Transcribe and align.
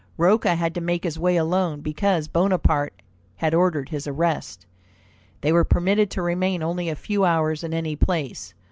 Rocca 0.17 0.55
had 0.55 0.73
to 0.73 0.81
make 0.81 1.03
his 1.03 1.19
way 1.19 1.35
alone, 1.37 1.81
because 1.81 2.27
Bonaparte 2.27 3.03
had 3.35 3.53
ordered 3.53 3.89
his 3.89 4.07
arrest. 4.07 4.65
They 5.41 5.51
were 5.53 5.63
permitted 5.63 6.09
to 6.09 6.23
remain 6.23 6.63
only 6.63 6.89
a 6.89 6.95
few 6.95 7.23
hours 7.23 7.63
in 7.63 7.71
any 7.71 7.95
place. 7.95 8.55